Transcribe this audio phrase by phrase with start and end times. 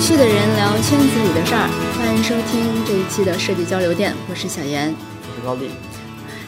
[0.00, 1.68] 趣的人聊圈子里的事儿，
[1.98, 5.68] 欢迎收听这一期的设计交流店，我是小严，我是高丽。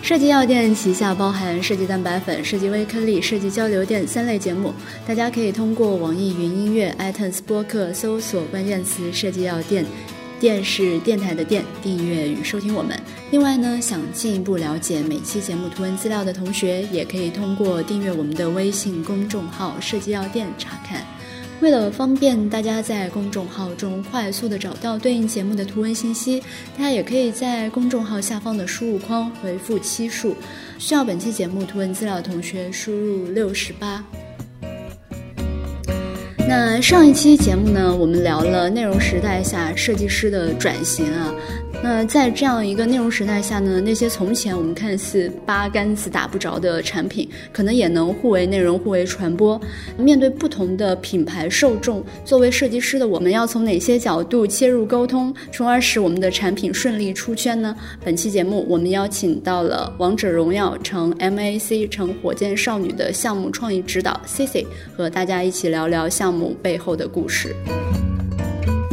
[0.03, 4.73] 设计药店旗下包含设计蛋白粉、设计微颗粒、设计交流店三类节目，
[5.05, 9.85] 大家可以通过网易云音乐、iTunes 播客搜索关键词“设计药店”，
[10.39, 12.99] 电视电台的电，订阅与收听我们。
[13.33, 21.05] 另外呢，想进一步了解每期节目图文资料的同学，也可以通过订阅我们的微信公众号“设计药店”查看。
[21.61, 26.41] 为了方便大家在公众号中快速的找到对应节目的图文信息，
[26.77, 30.35] 大家也可以在公众号下方的输入框回复期数，
[30.79, 34.03] 需要本期节目图文资料的同学输入六十八。
[36.49, 41.33] 那上一期节目呢，我们聊了内容时代下设计师的转型啊。
[41.83, 49.59] 那在这样一个内容时代下呢，那些从前我们看似八竿子打不着的产品，可能也能互为内容、互为传播。
[49.97, 57.75] 面对不同的品牌受众，作为设计师的我们要从哪些角度切入沟通，从而使我们的产品顺利出圈呢？
[58.05, 67.57] 本期节目我们邀请到了《王者荣耀》成 MAC 成火箭少女的项目创意指导 Cici，和大家一起聊聊项目背后的故事。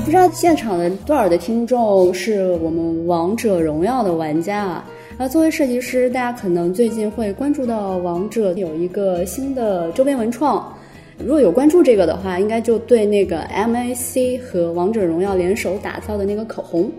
[0.07, 4.85] 不知道现场的多少的听众是我们王者荣耀的玩家啊？
[5.17, 10.73] 然后作为设计师，大家可能最近会关注到王者有一个新的周边文创。
[11.19, 16.89] 如果有关注这个的话，应该就对那个 MAC 和王者荣耀联手打造的那个口红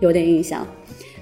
[0.00, 0.66] 有点印象。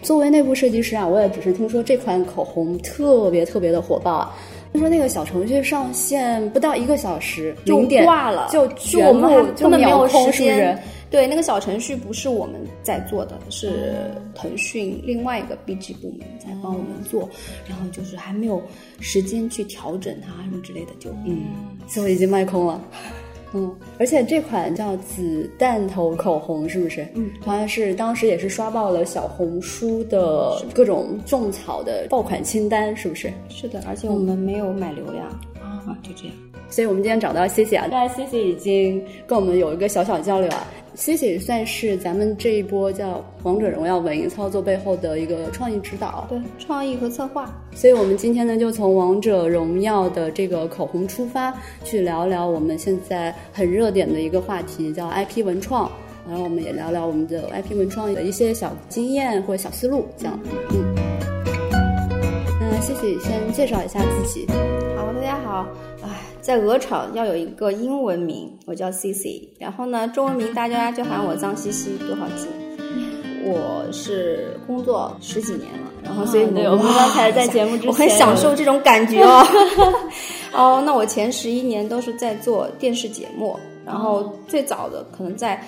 [0.00, 4.34] 作为内部设计师啊，我也只是听说这款口红特别特别的火爆啊。
[4.72, 10.82] 听说那个小程序上线不到一个小时就挂了，就就我们就没有时间。
[11.14, 17.30] 对，那个小程序不是我们在做的，是腾讯另外一个 BG 部门在帮我们做，
[17.68, 18.60] 然后就是还没有
[18.98, 21.44] 时间去调整它什么之类的，就嗯，
[21.86, 22.82] 所以已经卖空了。
[23.54, 27.06] 嗯，而且这款叫子弹头口红是不是？
[27.14, 33.32] 嗯，好像是当时也是刷爆了小红书的各种种草的爆款清单，是不是？
[33.48, 35.28] 是的，而且我们没有买流量
[35.62, 36.34] 啊，就这样。
[36.68, 40.66] 所以我们今天找到 C C 啊，刚才 C C 已经跟我们有一个小小交流啊。
[40.96, 47.52] C C 算是咱们这一波叫《王者荣耀》稳赢操作背后的一个创意指导，对，创意和策划。
[47.74, 51.52] 所以我们今天呢，就从《王者荣耀》的这个口红出发，
[51.82, 55.90] 去聊聊我们现在很热点的一个话题，叫 IP 文创。
[56.28, 60.38] 然后我们也聊聊我们的 IP 文创的一些小经验或者小思路，这样。
[60.70, 60.94] 嗯。
[62.60, 64.46] 那 C C 先介绍一下自己。
[64.96, 65.66] 好，大家好。
[66.44, 72.46] 在鹅厂要有一个英文名，我叫 C C，然后呢，中文名大家就喊我脏兮兮，多好记。
[73.50, 79.42] 我是工作十几年了，然后所以我们刚才在节目之前，我很享受这种感觉哦。
[80.52, 85.58] 哦，那我前十一年都是在做电视节目，然后最早的可能在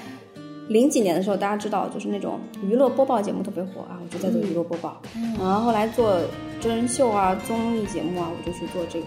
[0.68, 5.00] 零几年的时候，大家知道就是那种娱乐播报节目特别火啊，我就在做娱乐播报。
[5.38, 6.20] 然后后来做
[6.60, 9.06] 真人秀啊、综艺节目啊，我就去做这个。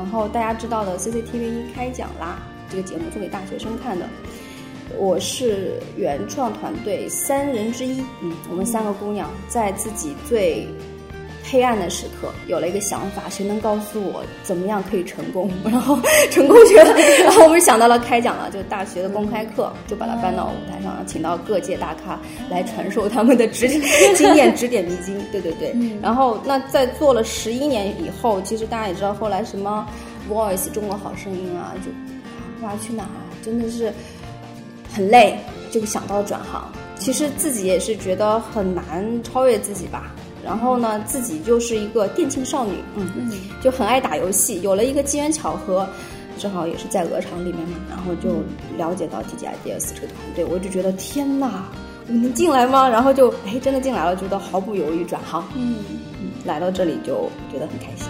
[0.00, 2.38] 然后大家知道的 CCTV 一开讲啦，
[2.70, 4.08] 这个节目做给大学生看的。
[4.96, 10.66] 我是原创团队三人之一，嗯，我们三个姑娘在自己最。
[11.50, 15.50] 黑暗的时刻，有了一个想法，谁能告诉我怎么样可以成功？
[15.64, 15.98] 然后
[16.30, 16.76] 成功学，
[17.24, 23.68] 然后我们想到了开讲了，就大学的公开课，就把它搬到舞台上，请到各界大咖来传授他们的指
[24.14, 25.20] 经验、指点迷津。
[25.32, 25.74] 对对对。
[26.00, 29.86] 然后那在做了十一年以后，其实大家也知道，后来什么
[30.30, 33.92] Voice 中国好声音啊，就啊去哪啊，真的是
[34.94, 35.36] 很累，
[35.70, 36.70] 就想到转行。
[36.96, 40.14] 其实自己也是觉得很难超越自己吧。
[40.44, 43.30] 然后呢，自己就是一个电竞少女，嗯，
[43.62, 44.60] 就很爱打游戏。
[44.62, 45.88] 有了一个机缘巧合，
[46.38, 48.42] 正好也是在鹅厂里面嘛，然后就
[48.78, 51.64] 了解到 T G I D S 这个团队，我就觉得天哪，
[52.08, 52.88] 我能进来吗？
[52.88, 55.76] 然后就哎，真的进来了，觉得毫不犹豫转行，嗯，
[56.44, 58.08] 来到这里就觉得很开心。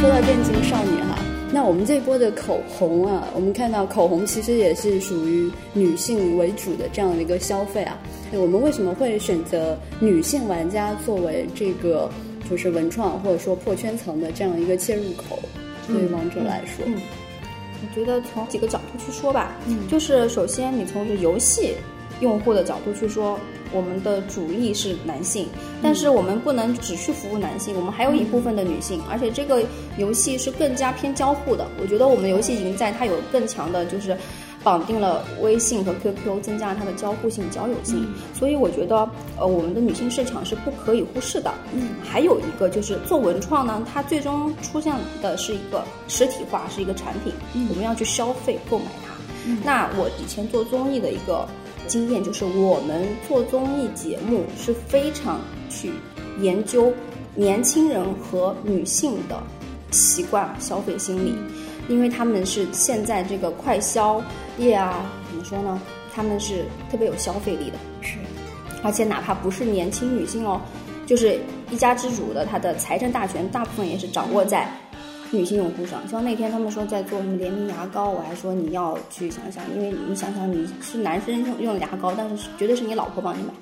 [0.00, 1.11] 说到电竞少女哈。
[1.52, 7.98] 那我们这波的口红啊，我们看到口红其实也是属于女性为主的这样的一个消费啊。
[8.32, 12.10] 我们为什么会选择女性玩家作为这个
[12.48, 15.38] 就是文创或者说破圈层的这样一个切入口？
[15.86, 16.94] 对于王者来说，嗯，
[17.82, 21.74] 我觉得从几个角度去说吧，嗯，就是首先你从游戏
[22.20, 23.38] 用户的角度去说。
[23.72, 25.48] 我们的主力是男性，
[25.82, 29.62] 但是我们不能只去服务男性，我们还有一部分的女性，而且这个
[29.96, 31.66] 游戏是更加偏交互的。
[31.80, 34.16] 我觉得我们游戏已经在它有更强的，就是
[34.62, 38.06] 绑定了微信和 QQ，增加了它的交互性、交友性。
[38.34, 39.08] 所以我觉得，
[39.38, 41.52] 呃，我们的女性市场是不可以忽视的。
[41.74, 47.32] 嗯，还有一个就是做文创呢，它最终出现的是一个实体化，是一个产品，
[47.70, 49.12] 我们要去消费购买它。
[49.64, 51.48] 那我以前做综艺的一个
[51.86, 55.90] 经验就是，我们做综艺节目是非常去
[56.40, 56.92] 研究
[57.34, 59.42] 年轻人和女性的
[59.90, 61.34] 习惯、消费心理，
[61.88, 64.22] 因为他们是现在这个快消
[64.58, 65.80] 业啊，怎么说呢？
[66.14, 68.16] 他们是特别有消费力的，是，
[68.82, 70.60] 而且哪怕不是年轻女性哦，
[71.06, 71.40] 就是
[71.70, 74.70] 一家之主的，他的财政大权大部分也是掌握在
[75.32, 76.06] 女性用户上。
[76.08, 83.52] 像那天他们说在做什么联名牙膏，我还说你要去想想，因为你想想你是男生用用的牙膏，但是绝对是你老婆帮你买，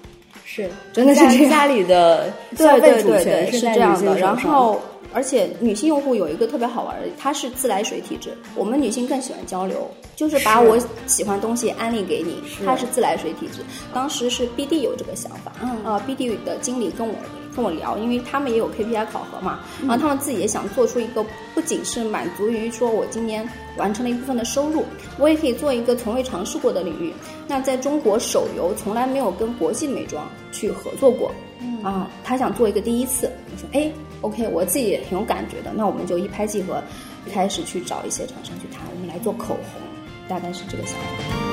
[0.45, 4.19] 是真的是这样家里的消对对费主对对，是这样的。
[4.19, 4.81] 然后，
[5.13, 8.31] 而且女性用户有一个特别好玩的，她是自来水体质。
[8.55, 12.37] 我们女性更喜欢交流，就是把我喜欢的东西安利给你。
[12.49, 13.61] 是她是自来水体质。
[13.93, 17.15] 当时是 BD 有这个想法，嗯啊、b d 的经理跟我
[17.55, 21.25] 跟我聊，因为他们也有 KPI 考核嘛，嗯然后他们自己也想做出一个，
[21.55, 24.85] 不仅是满足于说我今年完成了一部分的收入，
[25.19, 27.13] 我也可以做一个从未尝试过的领域。
[27.47, 33.31] 那在中国手游从来没有跟国际美妆去合作过，嗯啊，他想做一个第一次。
[33.53, 36.83] 我说，哎，OK，我自己也挺有感觉的，那我们就一拍即合，
[37.33, 39.83] 开始去找一些厂商去谈，我们来做口红，
[40.29, 41.50] 大概是这个想法。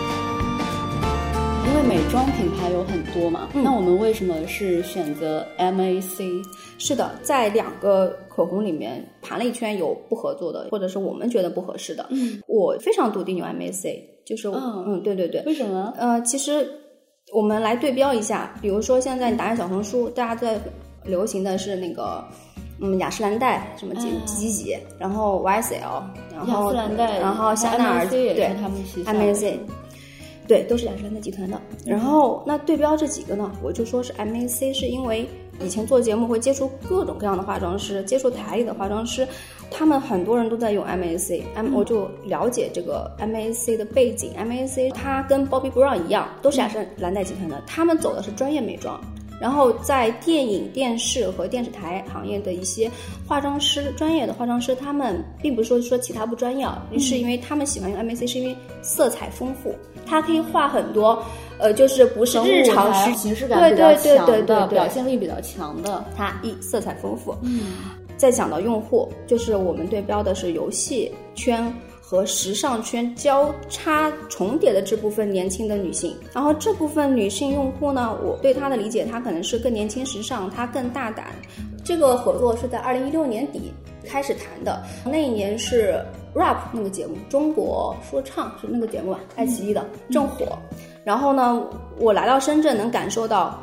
[1.67, 6.41] 因为美妆品牌有很多嘛，嗯那我们为什么是选择 MAC？
[6.77, 12.05] 是的，在两个口红里面盘了一圈，有不合作的，或者是我们觉得不合适的。
[12.09, 15.93] 嗯，我非常笃定有 MAC，就是嗯嗯，对对对，为什么？
[15.97, 16.67] 呃，其实
[17.33, 20.59] 我们来对标一下，比如说现在你打开小红书，大家在
[21.03, 22.23] 流行的是那个。
[22.79, 25.99] 嗯，雅诗兰黛什么几嗯几几几，然后 YSL，
[26.31, 28.35] 然后雅诗兰黛，然后香奈儿对
[29.03, 29.57] MAC，
[30.47, 31.61] 对，都是雅诗兰黛集团的。
[31.85, 35.27] 然后那对标这几个呢，我就说是 MAC，是因为
[35.59, 39.27] 以前做节目会接触各种各样的化妆师，接触台里的化妆师，
[39.69, 44.31] 他们很多人都在用 MAC，M、我就了解这个 MAC 的背景。
[44.37, 48.99] MAC 它跟 Bobbi Brown 一样，都是雅诗兰黛集团的，他们走的是专业美妆。
[49.39, 52.89] 然后在电影、电视和电视台行业的一些
[53.27, 59.75] 化妆师，专业的化妆师，他们并不是说说其他不专业啊，是因为他们喜欢用 MAC，是因为色彩丰富，
[60.05, 61.21] 它可以画很多，
[61.59, 66.03] 呃，就是不是日常需形式感对比较对对强的，对对对表现力比较强的。
[66.15, 67.35] 它一色彩丰富。
[67.43, 67.73] 嗯，
[68.17, 71.71] 再讲到用户，就是我们对标的是游戏圈
[72.09, 76.15] 和时尚圈交叉重叠的这部分年轻的女性。
[76.33, 81.35] 然后这部分女性用户呢，我对她的理解，她可能是更年轻时尚，她更大胆。
[81.83, 83.73] 这个合作是在二零一六年底
[84.05, 86.01] 开始谈的，那一年是
[86.33, 90.57] rap 那个节目，中国说唱是那个节目吧，爱奇艺的正火。
[91.03, 91.61] 然后呢，
[91.99, 93.61] 我来到深圳能感受到，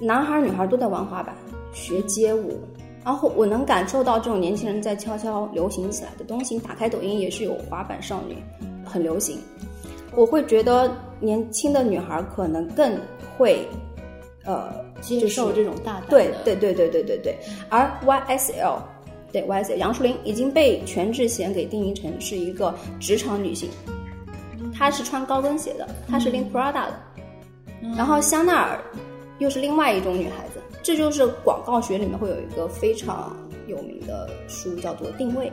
[0.00, 1.34] 男孩儿女孩儿都在玩滑板，
[1.74, 2.58] 学街舞。
[3.06, 6.58] 然后我能感受到这种年轻人在悄悄流行起来的东西。
[6.58, 8.36] 打开抖音也是有滑板少女，
[8.84, 9.38] 很流行。
[10.16, 12.98] 我会觉得年轻的女孩可能更
[13.38, 13.64] 会，
[14.44, 17.38] 呃，接受这种大胆，对对对对对对对。
[17.68, 18.78] 而 YSL，
[19.30, 23.70] 对 YSL 杨树林已经被全智贤给定义成是一个职场女性，
[24.74, 26.98] 她是穿高跟鞋的，她是拎 Prada 的，
[27.96, 28.80] 然后香奈儿
[29.38, 30.55] 又是另外一种女孩子。
[30.86, 33.36] 这就是广告学里面会有一个非常
[33.66, 35.50] 有名的书，叫做定位。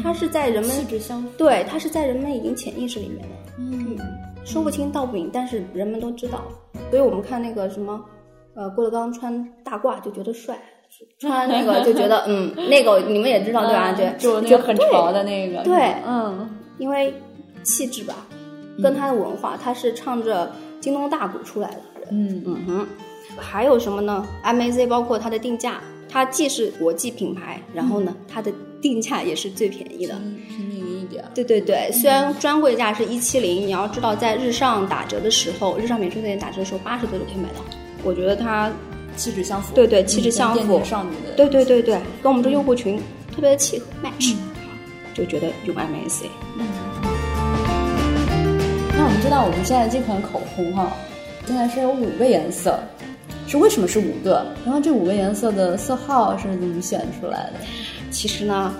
[0.00, 1.26] 它是在人们气质相。
[1.36, 3.98] 对，它是在人们已经潜意识里面的，嗯，
[4.44, 6.44] 说不清道不明，但是人们都知道。
[6.88, 8.00] 所以我们看那个什么，
[8.54, 10.56] 呃，郭德纲穿大褂就觉得帅，
[11.18, 13.92] 穿那个就觉得 嗯，那个你们也知道对吧？
[13.92, 16.48] 对，就那个很潮的那个，对嗯，
[16.78, 17.12] 因为
[17.64, 18.24] 气质吧，
[18.80, 20.48] 跟他的文化，他是唱着
[20.78, 22.08] 京东大鼓出来的人。
[22.12, 22.86] 嗯嗯哼，
[23.36, 30.14] 还有什么呢？MAC 包括它的定价，它既是国际品牌，然后呢，它的定价也是最便宜的。
[30.48, 31.24] 平民一点。
[31.34, 37.64] 对对对，虽然专柜价是一七零，你要知道在日上打折的时候，日上免税店打折的时候，八十多就可以买到。
[38.02, 38.70] 我觉得它，
[39.16, 42.96] 气质相符，对对气质相符少女的，对对对对，跟我们这用户群
[43.34, 44.34] 特别的契合 match，、
[45.14, 46.24] 就觉得用 MAC。
[48.96, 50.92] 那我们知道我们现在这款口红哈，
[51.46, 52.78] 现在是有五个颜色，
[53.50, 54.46] 是为什么是五个？
[54.64, 57.54] 然后这五个颜色的色号是怎么选出来的？
[58.10, 58.72] 其实呢，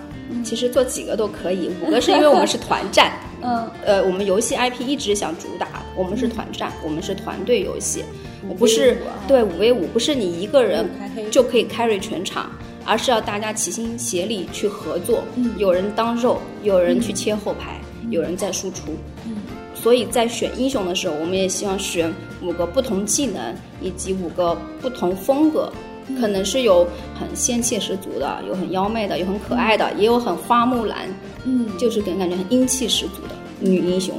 [0.44, 3.12] 其实做几个都可以，五个是因为我们是团战。
[3.42, 8.04] 嗯，呃，我们游戏 IP 一直想主打，我们是团战，我们是团队游戏，
[8.48, 10.86] 五不是对五 v 五，不是你一个人
[11.30, 12.50] 就可以 carry 全场，
[12.84, 18.92] 而是要大家齐心协力去合作，嗯有人当肉，有人去切后排，有人在输出。
[19.26, 19.36] 嗯
[19.82, 23.40] 所以在选英雄的时候，我们也希望选五个不同技能
[23.80, 25.72] 以及五个不同风格，
[26.20, 26.86] 可能是有
[27.18, 31.08] 很仙气十足的，有很妖媚的，有很可爱的，也有很花木兰，
[31.44, 34.14] 嗯，就是给人感觉很英气十足的女英雄。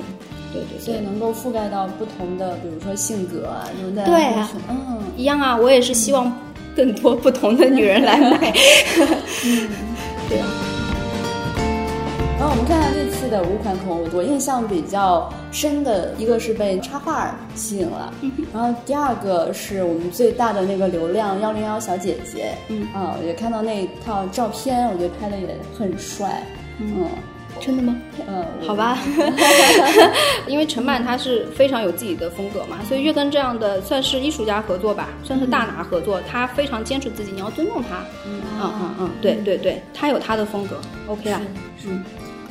[0.53, 4.03] 对对，所以能够覆盖到不同的，比如说性格啊，对不对？
[4.05, 6.31] 对啊，嗯，一样啊，我也是希望
[6.75, 8.53] 更多不同的女人来买。
[9.45, 9.69] 嗯，
[10.27, 10.47] 对啊。
[12.41, 18.11] 然后我们看看这次的五款口红，我印象比较深的一个是被插画吸引了，
[18.51, 26.43] 然后第二个是我们最大的那个流量幺零幺小姐姐，嗯啊，我也看到那套照片，我觉得拍的也很帅，
[26.79, 27.05] 嗯，
[27.59, 27.95] 真的吗？
[28.27, 28.97] 嗯，好吧，
[30.49, 41.39] 因为陈曼她是非常有自己的风格嘛，所以越跟这样的算是艺术家合作吧，算是大拿合作，她非常坚持自己，你要尊重她，嗯嗯嗯嗯，对对对，她有她的风格，OK 啦，
[41.85, 42.03] 嗯。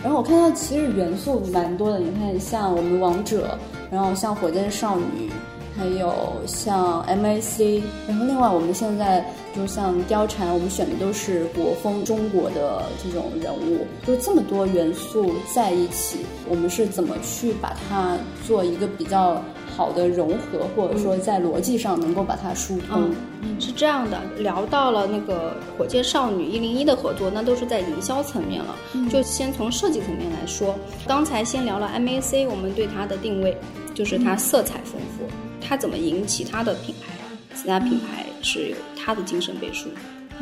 [0.03, 3.59] 然后我看到其实元素蛮多的，你看像我们王者，
[3.91, 5.31] 然后像火箭少女，
[5.77, 6.13] 还有
[6.47, 18.17] 像 MAC，然后另外我们现在就像貂蝉，我们选的都是国风中国的这种人物，就这么多元素在一起，我们是怎么去把它
[18.47, 19.43] 做一个比较
[19.77, 23.11] 好的融合，或者说在逻辑上能够把它疏通？
[23.59, 28.75] 是这样的，聊到了那个火箭少女一零一的合作，那都是在营销层面了。
[29.11, 30.75] 就先从设计层面来说，
[31.07, 33.57] 刚才先聊了 MAC，我们对它的定位
[33.95, 35.25] 就是它色彩丰富，
[35.61, 37.15] 它怎么赢其他的品牌？
[37.55, 39.89] 其他品牌是有它的精神背书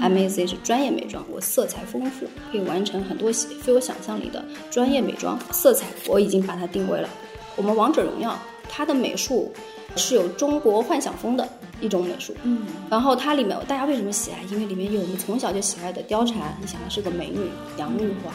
[0.00, 7.08] ，MAC 是专业美妆，我色彩丰富，可以完成很多非我想象里的专业美妆色彩，我已经把它定位了。
[7.56, 9.52] 我们王者荣耀，它的美术
[9.96, 11.48] 是有中国幻想风的。
[11.80, 14.42] 一种美术，嗯，然后它里面大家为什么喜爱？
[14.50, 17.38] 因为里面有我们从小就喜爱的貂蝉，你想她是个美女，
[17.76, 18.34] 杨玉环，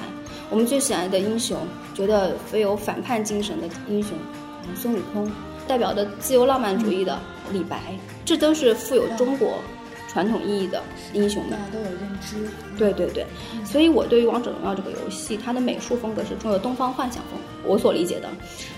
[0.49, 1.57] 我们最喜爱的英雄，
[1.93, 4.11] 觉得富有反叛精神的英雄，
[4.77, 5.29] 孙悟空，
[5.67, 7.19] 代表的自由浪漫主义的
[7.51, 7.77] 李白，
[8.23, 9.55] 这都是富有中国。
[10.13, 12.35] 传统意义的英雄们都有认知，
[12.77, 13.25] 对对对，
[13.65, 17.39] 所以我对于《王者荣耀》这个游戏，它的美术风格是中国东方幻想风。
[17.65, 18.29] 我所理解的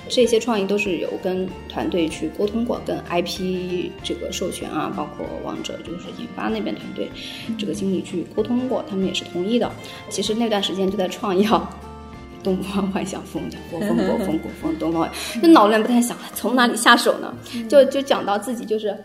[0.07, 7.11] 这些创意都是有跟团队去沟通过，跟 IP 这个授权啊，包括王者就是研发那边团队
[7.57, 9.69] 这个经理去沟通过，他们也是同意的。
[10.07, 11.67] 其实那段时间就在创要
[12.41, 15.09] 东方幻想风，国风国风国风东方，
[15.41, 17.33] 那脑子里不太想从哪里下手呢？
[17.67, 18.95] 就就讲到自己就是。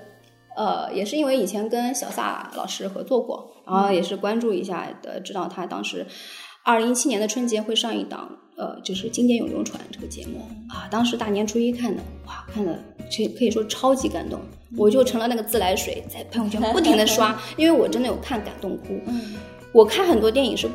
[0.60, 6.06] 呃，也是因为以前跟小撒老师合作过，然后也是关注一下的，知道他当时
[6.66, 12.78] 二零一七年的春节会上一档，呃，就是《经典咏流传》这个节目啊，当时大年初一看的，哇，看的
[13.10, 14.38] 这可以说超级感动，
[14.76, 19.00] 我就成了那个自来水，在朋友圈不停的刷， 因为我真的有看感动哭。
[19.72, 20.68] 我看很多电影是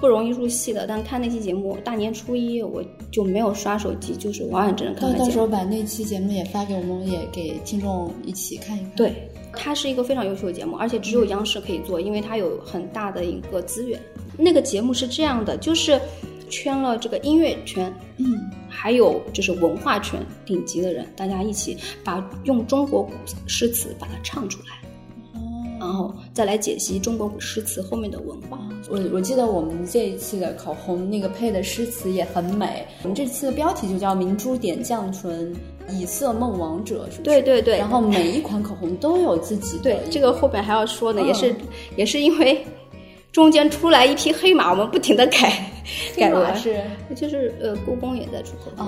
[0.00, 2.80] 不容易入戏的，但看那期节目，大年初一我
[3.10, 8.90] 就没有刷手机，就是完完整整看到到时候把那期节目也发给我们，也给听众一起看一看。
[8.94, 9.28] 对。
[9.54, 14.00] 它是一个非常优秀的节目，而且只有央视可以做，因为它有很大的一个资源。
[14.36, 16.00] 那个节目是这样的，就是
[16.48, 23.12] 圈了这个音乐圈，嗯，还有就是文化圈顶级的人，大家一起把用中国古
[23.46, 25.40] 诗词把它唱出来，哦，
[25.78, 28.58] 然后再来解析中国古诗词后面的文化。
[28.90, 35.54] 我我记得我们这一期的口红那个配的诗词也很美，我们这次的标题就叫“明珠点绛唇”。
[35.88, 37.20] 以色梦王者是？
[37.22, 39.82] 对对对，然后每一款口红都有自己的。
[39.84, 41.54] 对，这个后边还要说呢，也是
[41.96, 42.64] 也是因为
[43.32, 45.52] 中间出来一匹黑马，我们不停的改
[46.16, 46.54] 改了。
[46.54, 46.82] 是，
[47.16, 48.84] 就是呃，故宫也在出口红，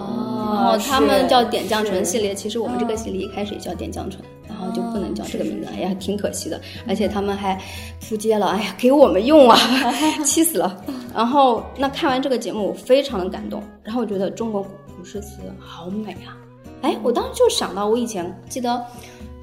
[0.55, 6.61] 然后他们叫点绛唇系列，其实我们这个系列一开始也叫点绛唇，然后就不能叫这个名字，哎呀，挺可惜的。
[6.87, 7.59] 而且他们还
[8.07, 9.59] 扑街了，哎呀，给我们用啊，
[10.27, 10.85] 气死了。
[11.15, 16.37] 然后那看完这个节目，我非常的感动，然后我觉得中国古诗词好美啊。
[16.85, 18.85] 哎，我当时就想到，我以前记得，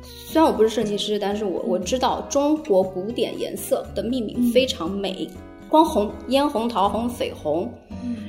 [0.04, 5.28] 虽然我不是设计师，但是我我知道中国古典颜色的命名非常美，
[5.68, 7.68] 光红、嫣红、桃红、绯红，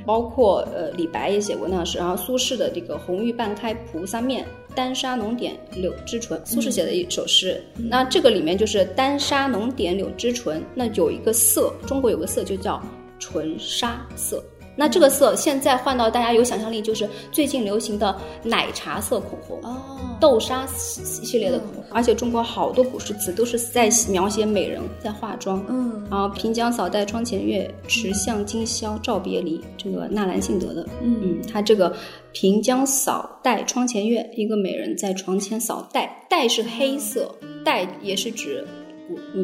[0.07, 12.83] 包括呃李白也写过那诗，然后苏轼的这个“红玉半开菩萨面，丹砂浓点柳枝唇”，苏轼写的一首诗，那这个里面就是丹砂浓点柳枝唇，那有一个色，中国有个色就叫
[13.19, 14.43] 纯沙色。
[14.83, 19.81] 那这个色现在换到大家有想象力，就是最近流行的奶茶色口红哦，
[20.21, 31.95] 豆沙系系列的口红，而且中国好多古诗词都是在描写美人在化妆，嗯，然后平江扫黛窗前月，持向今宵照别离，这个纳兰性德的，嗯嗯，他这个
[32.33, 37.33] 平江扫黛窗前月，一个美人在床前扫黛，黛是黑色，
[37.65, 38.67] 带也是指，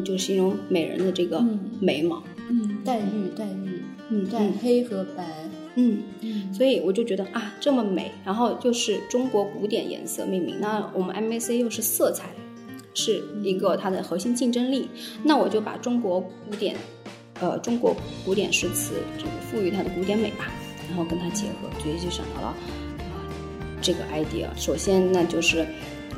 [0.03, 1.41] 就形容美人的这个
[1.79, 3.81] 眉毛，嗯，黛玉，黛玉。
[4.09, 5.23] 嗯，对黑和白，
[5.75, 12.29] 嗯嗯，所以我就觉得啊，这么美，然后就是中国古典颜色命名，那我们 MAC 又是色彩，
[12.93, 14.89] 是一个它的核心竞争力，
[15.23, 16.75] 那我就把中国古典，
[17.39, 20.51] 呃，中国古典诗词这个赋予它的古典美吧，
[20.87, 23.13] 然后跟它结合，直接就想到了啊，
[23.81, 24.47] 这个 idea。
[24.55, 25.65] 首先，那就是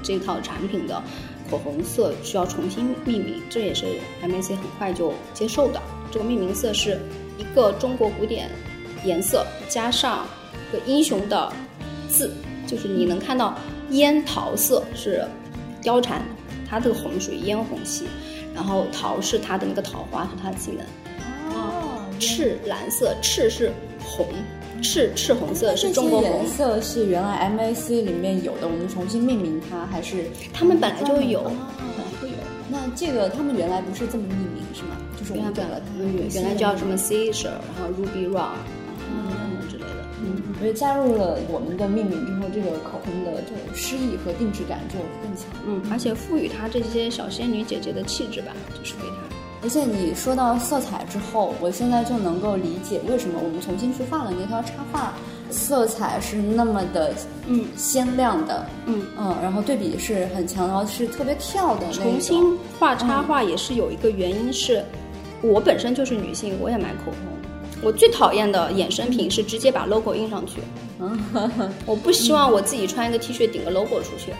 [0.01, 1.03] 这套产品的
[1.49, 3.85] 口红色需要重新命名，这也是
[4.23, 5.81] MAC 很快就接受的。
[6.09, 6.99] 这个命名色是
[7.41, 8.47] 一个中国古典
[9.03, 10.27] 颜色加上
[10.71, 11.51] 个英雄的
[12.07, 12.31] 字，
[12.67, 13.57] 就是你能看到
[13.89, 15.25] 烟桃色是
[15.81, 16.21] 貂蝉，
[16.69, 18.05] 它这个红属于嫣红系，
[18.53, 20.85] 然后桃是它的那个桃花是它的技能。
[21.55, 23.73] 哦，赤蓝色，赤是
[24.05, 24.27] 红，
[24.83, 31.51] 赤赤红色是中国红颜，色是原来 MAC 里面有的，我们重新命名它，还是他们本来就有，哦
[31.97, 32.33] 本来就有。
[32.69, 34.95] 那这个他们原来不是这么命名是吗？
[35.21, 38.57] 就是我原来们改了它嗯们原来叫什么 Caesar，然后 Ruby Ron，
[38.97, 40.01] 等等之类的。
[40.23, 45.45] 嗯，所以加入了我们的命名之后，这个口红的这种诗意和定制感就更强。
[45.65, 49.15] 嗯，而且赋予它这些小仙女姐姐的气质吧，就是给它。
[49.63, 55.13] 而且你说到色彩之后，我现在就能够理解为什么我们重新去画了那套插画，
[55.51, 57.13] 色彩是那么的
[57.45, 61.91] 嗯鲜亮的，嗯嗯，然后对比是很强，然后是特别跳的。
[61.91, 64.83] 重新画插画也是有一个原因是，
[65.41, 67.15] 我本身就是女性，我也买口红。
[67.83, 70.61] 我最讨厌的衍生品是直接把 logo 印上去，
[71.87, 74.31] 我不希望我自己穿一个 T 恤顶个 logo 出去。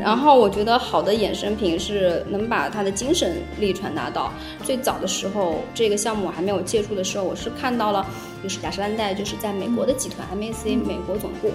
[0.00, 4.32] 然后我觉得好的衍生品是能把它的精神力传达到。
[4.62, 8.06] 最早的时候，这个项目还没有接触的时候，我是看到了，
[8.44, 11.50] 就是雅诗兰黛就是在美国的集团 MAC 美国总部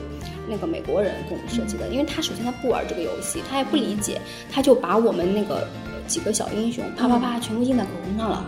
[0.50, 4.20] 那个美国人给我们设计的，因为他首先他不玩这个游戏，他也不理解，
[4.52, 8.46] 他就把我们那个呃几个小英雄啪啪啪全部印在口红上了。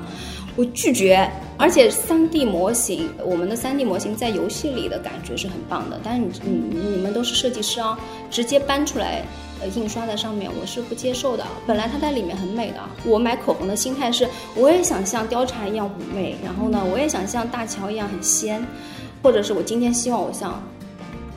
[0.57, 6.31] 我拒绝，而且三 D 模型，我们的三 D 模型在游戏里的感觉是很棒的，但是你
[6.69, 8.00] 你你们都是设计师啊，
[8.31, 9.24] 直接搬出来。
[9.62, 11.45] 呃，印刷在上面我是不接受的。
[11.65, 18.62] 本来它在里面很美的，我买口红的心态是，我也想像貂蝉一样妩媚，然后呢，我也想像大乔一样很仙，
[19.24, 20.61] 或者是我今天希望我像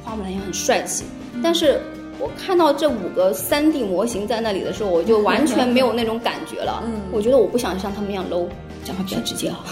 [0.05, 1.05] 花木兰一样很帅气。
[1.41, 1.81] 但是
[2.19, 6.83] 我看到这五个三 D 模型在那里的时候，我就完全没有那种感觉了。
[6.85, 8.47] 嗯我觉得我不想像他们一样 low，
[8.85, 9.65] 讲话比较直接啊。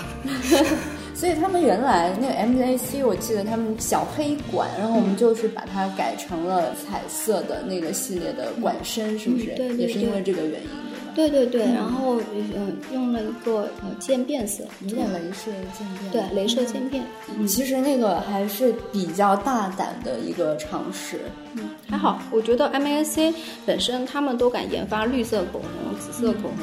[1.14, 9.52] 所以他们原来那个 MAC，我记得他们小黑管，然后我们就是把它改成了彩色的那个系列的管身，是不是？
[9.52, 10.68] 嗯对对也是因为这个原因，
[11.16, 11.30] 对？
[11.30, 12.20] 对对对，然后
[12.54, 16.12] 嗯用了一个呃渐变色，有点镭射渐变。
[16.12, 17.02] 对，镭射渐变。
[17.36, 21.20] 嗯其实那个还是比较大胆的一个尝试。
[21.54, 26.58] 嗯，还好，我觉得 MAC 本身他们都敢研发绿色口红、紫色口红，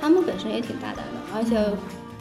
[0.00, 1.58] 他们本身也挺大胆的，而且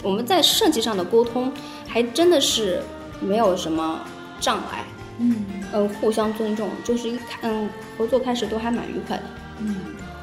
[0.01, 1.51] 我们在设计上的沟通
[1.85, 2.81] 还真的是
[3.19, 3.99] 没有什么
[4.39, 4.83] 障碍，
[5.19, 9.23] 嗯嗯，互相尊重，就是一开嗯合作开始都还蛮愉快的。
[9.59, 9.75] 嗯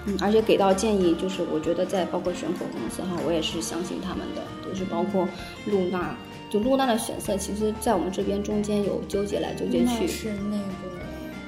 [0.06, 5.28] 嗯，而且给到建议，就是我觉得在包括选口红色号，我也是相信他们的，就是包括
[5.66, 6.16] 露娜，
[6.50, 10.56] 就露娜的选色，其实在我们这边中间有纠结来纠结去，是那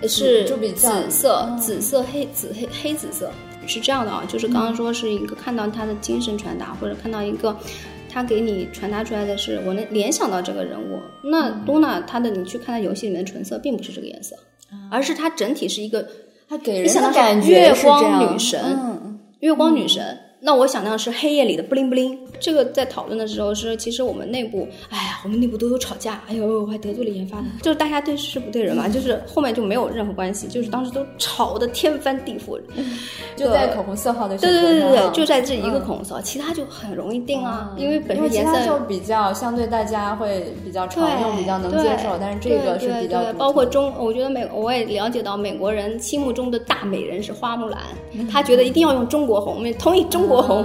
[0.00, 3.30] 个是紫色、嗯紫色、黑紫黑黑紫色，
[3.66, 7.56] 是这样的啊，就是刚刚说是一个看到他的精神传达，或者看到一个
[8.10, 11.00] 他给你传达出来的是我能联想到这个人物。
[11.22, 14.36] 那嗯露娜她的你去看她游戏里面的唇色，并不是这个颜色，
[14.90, 16.06] 而是它整体是一个
[16.54, 20.20] 它给人的感觉月光是这样女神嗯月光女神。
[20.44, 22.18] 那我想象是黑夜里的布灵布灵。
[22.38, 32.60] 这个在讨论的时候是，其实我们内部，哎呀，我们内部都有吵架，哎呦，我还得罪了研发的，就是大家对事不对人嘛，就是后面就没有任何关系，就是当时都吵得天翻地覆。
[33.36, 47.80] 就在口红色号的选对对对对对，就在这一个口红色，其他就很容易定啊，因为本身颜色就比较相对大家会比较常用，比较能接受，但是这个是比较包括中，我觉得美，我也了解到美国人心目中的大美人是花木兰，
[48.30, 50.64] 他觉得一定要用中国红，我们同意中国红。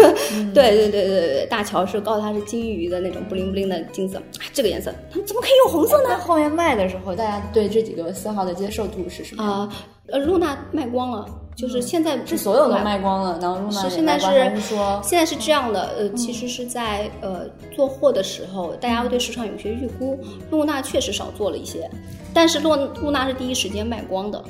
[0.54, 6.04] 对对对对对对，大乔是告诉他是金鱼的那种布灵布灵的金色，哎这个颜色，他们怎么可以用红色呢？
[6.08, 9.42] 那后面卖的时候，大家对这几个色号的接受度是什么？
[9.42, 9.68] 啊，
[10.08, 11.26] 呃，露娜卖光了，
[11.56, 20.18] 就是现在是所有都卖光了，然后露娜是现在，是是说现在是这样的，呃，其实是在呃做货的时候，大家会对市场有些预估，
[20.50, 21.90] 露娜确实少做了一些，
[22.32, 24.42] 但是露露娜是第一时间卖光的，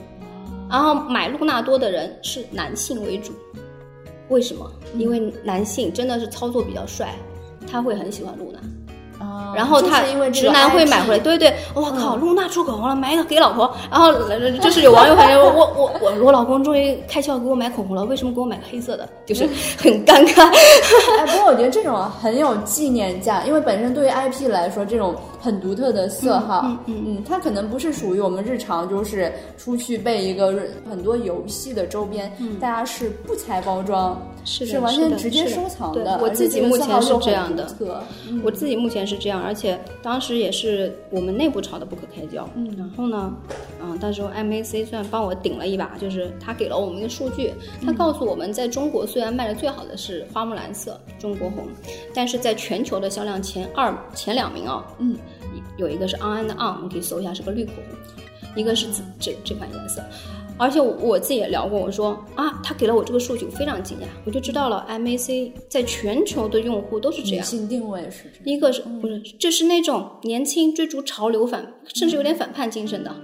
[0.71, 3.33] 然后买露娜多的人是男性为主，
[4.29, 4.71] 为什么？
[4.97, 7.15] 因为男性真的是操作比较帅，
[7.71, 8.59] 他会很喜欢露娜。
[9.19, 13.75] 啊然后他因为直男会买回来，对对，我靠，露娜出口红了，买一个给老婆。
[13.91, 19.09] 然后呃 就是有网友反正我我我我老公终于开窍给我买口红了，为什么给我买个黑色的？
[19.25, 19.49] 就是
[19.81, 20.47] 很尴尬。
[21.19, 25.15] 哎，不过我觉得这种很有纪念价，因为本身对于 IP 来说，这种
[25.47, 30.53] 很独特的色号，嗯嗯嗯，它可能不是属于我们日常，就是出去被一个
[30.91, 32.31] 很多游戏的周边，
[32.61, 36.19] 大家是不拆包装，嗯是的是完全直接收藏对的。
[36.23, 37.69] 我自己目前是这样的
[38.45, 42.49] 我自己目前是这样，而且当时也是我们内部吵得不可开交。
[42.55, 43.33] 嗯，然后呢，
[43.83, 47.53] 嗯，到时候 MAC 虽然帮我顶了一把，就是他给了我们一个数据，
[47.85, 51.65] 他告诉我们在中国虽然卖的最好的是花木兰色、中国红，
[52.15, 55.17] 但是在全球的销量前二前两名哦，嗯，
[55.77, 60.03] 有一个是 On and On，你可以搜一下，是个绿口红，一个是紫这这款颜色。
[60.59, 67.45] 而且我自己也聊过，我说啊，他给了我这个数据，我非常惊讶，我就知道了 MAC 在全球的用户都是这样。
[67.45, 68.43] 女性定位是这样。
[68.45, 73.15] 一个是不是就是那种年轻追逐潮流反，甚至有点反叛精神的。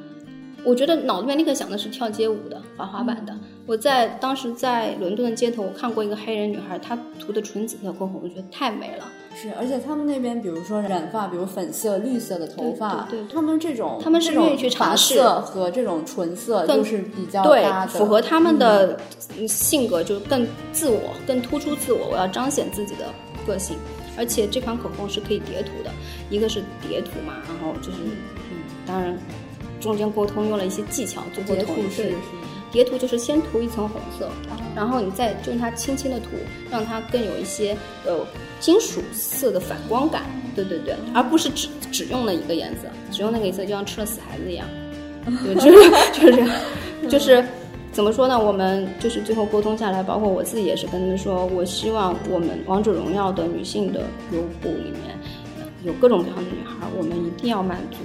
[0.64, 3.34] 我觉得脑子里面立刻想的是跳街舞的、滑滑板的。
[3.66, 9.08] 我在当时在伦敦的街头，我看过一个黑人女孩，她涂的纯紫色口红，我觉得太美了。
[9.34, 18.98] 是，而且他们那边，比如说染发，比如粉色、绿色的头发，对他们这种他们是愿意去尝试色和这种纯色更就是比较对搭，符合他们的
[19.48, 22.08] 性格，就更自我、更突出自我。
[22.10, 23.06] 我要彰显自己的
[23.46, 23.76] 个性，
[24.18, 25.90] 而且这款口红是可以叠涂的，
[26.28, 27.98] 一个是叠涂嘛，然后就是
[28.50, 29.16] 嗯，当然
[29.82, 32.16] 中间沟通用了一些技巧，最后叠涂统一对是是
[32.70, 34.30] 叠涂就是先涂一层红色，
[34.74, 36.28] 然后你再就用它轻轻的涂，
[36.70, 38.26] 让它更有一些呃
[38.60, 40.22] 金属色的反光感。
[40.54, 44.66] 对对对，而不是只只用了一个颜色，只用那个颜色就像吃了死孩子一样。
[45.44, 46.50] 对， 就是就是这样，
[47.10, 47.44] 就是
[47.90, 48.38] 怎么说呢？
[48.38, 55.18] 我们就是最后沟通下来，包括我自己也是跟他们说，我希望我们王者荣耀的女性的用户里面
[55.58, 57.98] 呃有各种各样的女孩，我们一定要满足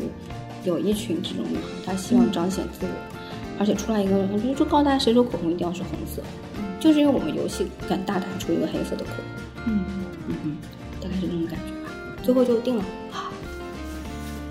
[0.67, 2.91] 有一群这种女孩，她希望彰显自我。
[3.59, 6.21] 而且出来一个，就就告诉大家，谁说口红一定要是红色？
[6.79, 9.85] 就是因为我们游戏敢大胆出一个黑色的口红，嗯。
[10.27, 10.57] 嗯嗯，
[11.01, 11.91] 大概是这种感觉吧。
[12.21, 13.31] 最后就定了啊，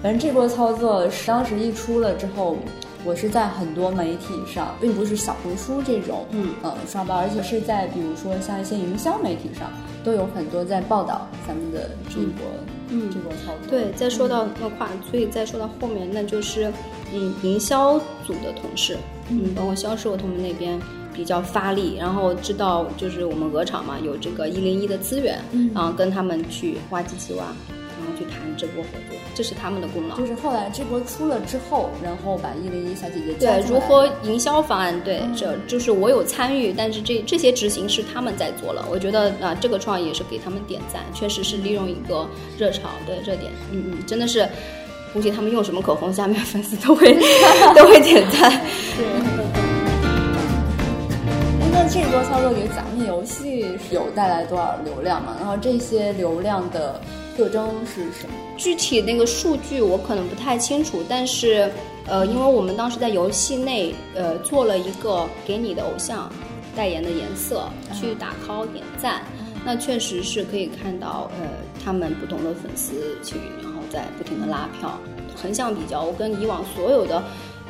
[0.03, 2.57] 反正这波操作是当时一出了之后，
[3.07, 9.71] 我是在很多媒体上，并不是小红书这种，嗯呃刷爆，而且是在比如说像一些营销媒体上，
[10.05, 12.45] 都有很多在报道咱们的这一波，
[12.89, 13.71] 嗯这波操作。
[13.71, 16.73] 对，再说到那跨，所以再说到后面，那就是
[17.15, 18.97] 嗯，营销组的同事，
[19.31, 20.77] 嗯，包括销售他们那边
[21.15, 30.17] 比较发力，然后知道就是我们鹅厂嘛有这个一零一的资源，嗯然后跟他们去挖机器挖，然后去谈这波合作，这是他们的功劳。
[30.17, 38.87] 就是后来这波出了之后，然后把一零一小姐姐对如何营销方案，对，这就是我有参与，但是这这些执行是他们在做了。
[38.91, 44.49] 我觉得啊、这个创意也是给他们点赞，确实是利用一个热潮对热点，嗯嗯，真的是，
[45.13, 47.15] 估计他们用什么口红，下面粉丝都会
[47.77, 48.51] 都会点赞。
[48.97, 49.05] 对
[51.73, 55.37] 那这波操作给咱们游戏有带来多少流量嘛？
[55.39, 56.99] 然后这些流量的
[57.37, 58.35] 特征是什么？
[58.57, 61.71] 具体那个数据我可能不太清楚，但是
[62.07, 66.31] 呃，因为我们当时在游戏内呃做了一个给你的偶像
[66.75, 69.23] 代言的颜色去打 call 点赞，
[69.65, 71.49] 那确实是可以看到呃
[71.85, 74.99] 他们不同的粉丝群，然后在不停的拉票。
[75.39, 77.23] 横向比较，我跟以往所有的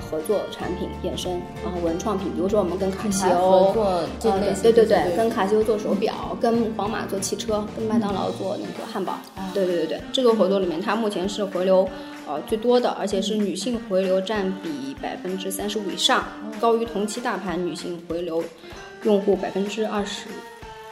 [0.09, 3.73] 合作产品衍生，然后文创品，比如说我们跟卡西欧
[4.21, 4.31] 做
[4.63, 9.19] 对对对跟卡西欧做手表，跟宝马做汽车，跟麦当劳做那个汉堡。
[9.63, 11.89] 啊对对对对，这个活动里面，它目前是回流
[12.27, 16.25] 呃最多的，而且是女性回流占比百分之三十五以上，
[16.61, 18.45] 高于同期大盘女性回流
[19.05, 20.27] 用户百分之二十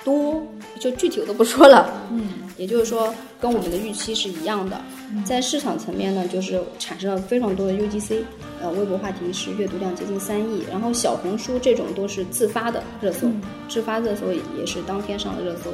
[0.02, 0.42] 多，
[0.80, 1.92] 就具体我都不说了。
[2.10, 4.80] 嗯，也就是说，跟我们的预期是一样的。
[5.24, 8.22] 在市场层面呢，就是产生了非常多的 UGC，
[8.60, 13.28] 呃，微博话题是阅读量接近三亿，然后小红书这种都是自发的热搜，
[13.68, 15.70] 自发热搜也是当天上的热搜，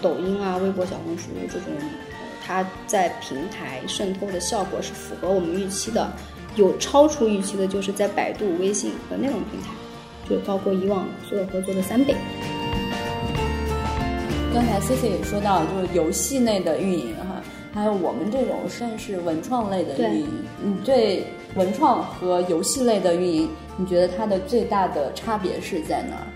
[0.00, 2.11] 抖音啊、微博、小红书这种，呃
[2.52, 6.12] 它在平台渗透的效果是符合我们预期的，
[6.54, 9.70] 有超出预期的，就是在百度、微信和内容平台，
[10.28, 12.14] 就高过以往所有合作的三倍。
[14.52, 20.28] 刚才 C C 也说到，就是游戏内的运营哈，还有我们这种算是文创类的运营。
[20.62, 21.24] 你对
[21.56, 26.28] 文创和游戏类的运营，你觉得它的最大的差别是在哪儿？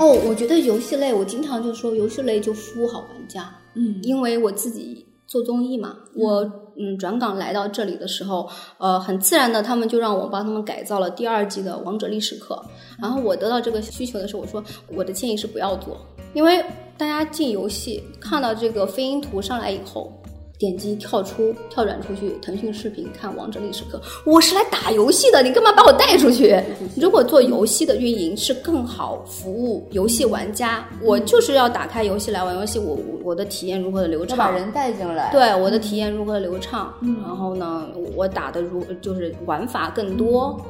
[0.00, 6.42] 哦，我觉得游戏类，我经常就说游戏类就服务好玩家，嗯因为我自己做综艺嘛，我
[6.76, 12.60] 嗯转岗来到这里的时候，呃，很自然的他们就让我帮他们改造了第二季的王者历史课，
[13.00, 15.96] 然后我得到这个需求的时候，我说我的建议是不要做，
[16.34, 16.60] 因为
[16.98, 20.12] 大家进游戏看到这个飞鹰图上来以后。
[20.60, 23.98] 点击跳出跳转出去，腾讯视频看《王者历史课》。
[24.26, 26.54] 我是来打游戏的，你干嘛把我带出去？
[26.94, 40.60] 如果做游戏的运营是更好服务游戏玩家，我就是要打开游戏来玩游戏，我我的体验如何的流畅，把人带进来，对我的体验如何的流畅，然后呢，我打的如就是玩法更多，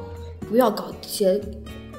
[0.47, 1.37] 不要搞些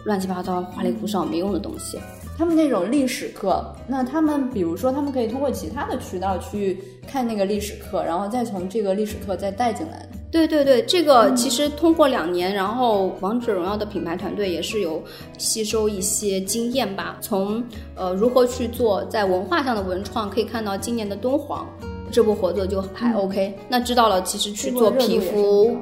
[0.05, 1.98] 乱七八糟、花里胡哨没用的东西。
[2.42, 6.76] 他们那种历史课，那他们比如说，他们可以通过其他的渠道去
[7.07, 10.05] 看那个历史课，然后再从这个历史课再带进来。
[10.28, 15.00] 对对对，这个其实通过两年，然后王者荣耀的品牌团队也是有
[15.38, 17.16] 吸收一些经验吧。
[17.20, 17.62] 从
[17.94, 21.64] 呃如何去做在文化上的文创，可以看到今年的敦煌
[22.11, 23.57] 这部合作就还 OK。
[23.68, 25.76] 那知道了，其实去做皮肤。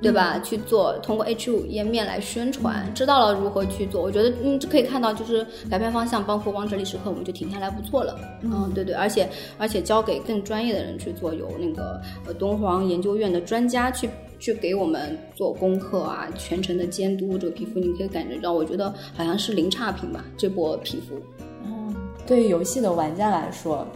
[0.00, 0.38] 对吧？
[0.40, 4.00] 去做通过 H 五页面来宣传，知道了如何去做。
[4.00, 8.16] 我觉得嗯，可以看到就是改变方向，包括王者历史课，我们就停下来不做了。
[8.42, 14.08] 嗯，对对，而且而且交给更专业的人去做，有那个呃敦煌研究院的专家去
[14.38, 21.20] 去给我们做功课啊，全程的监督这个皮肤，你可以感觉到，我觉得好像是零差评吧，这波皮肤。
[21.64, 23.86] 嗯，对于游戏的玩家来说。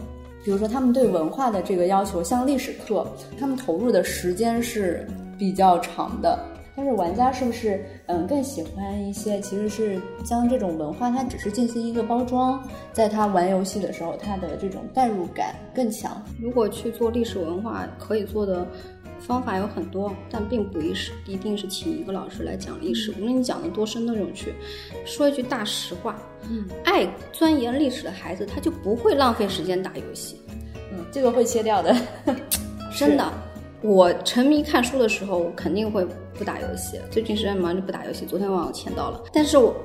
[0.45, 3.07] 比如说，他们对文化的这个要求，像历史课，
[3.39, 5.07] 他们投入的时间是
[5.43, 6.39] 比较长的。
[6.73, 9.41] 但是玩家是不是嗯更喜欢一些？
[9.41, 16.23] 其实是将这种文化，它只是进行一个包装，在他玩游戏的时候，他的这种代入感更强。
[16.41, 18.65] 如果去做历史文化，可以做的。
[19.19, 23.09] 方法有很多，但并不一是一定是请一个老师来讲历史。
[23.17, 24.53] 无论你讲的多深都有趣。
[25.05, 26.17] 说一句大实话，
[26.49, 30.41] 嗯，爱钻研历史的孩子，他就不会浪费时间打游戏。
[30.91, 31.95] 嗯，这个会切掉的，
[32.93, 33.23] 真的。
[33.83, 36.97] 我沉迷看书的时候，我肯定会不打游戏。
[37.11, 38.25] 最近时间忙着不打游戏。
[38.25, 39.75] 昨天晚上签到了，但是我。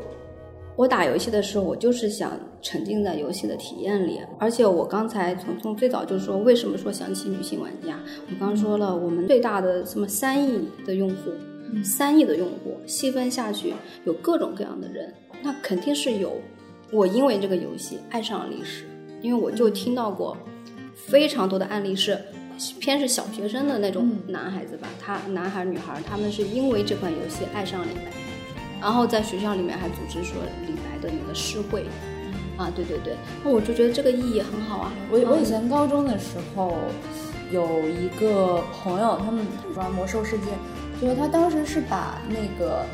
[0.77, 4.21] 我打游戏的时候，我就是想沉浸在游戏的体验里。
[4.39, 7.99] 而且我刚才从从最早就说，为什么说想起女性玩家？
[8.31, 11.33] 我刚说了，我们最大的什么三亿的用户，
[11.83, 16.33] 三亿的用户细分下去有各种各样的人，那肯定是有。
[16.93, 18.85] 我因为这个游戏爱上了历史，
[19.21, 20.37] 因为我就听到过
[20.95, 22.17] 非常多的案例，是
[22.81, 28.03] 偏是小学生的那种男孩子吧，他男孩女孩，他们是因为这款游戏爱上李白。
[28.81, 31.85] 然后在学校里面还组织说李白的那个诗会，
[32.57, 34.93] 啊，对对对，那我就觉得这个意义很好啊。
[35.11, 36.77] 我我以前高中的时候
[37.51, 39.45] 有一个朋友，他们
[39.75, 40.47] 玩魔兽世界，
[41.01, 42.85] 就是他当时是把那个